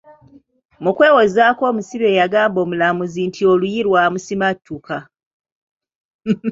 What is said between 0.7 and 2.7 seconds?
Mu kwewozaako omusibe yagambye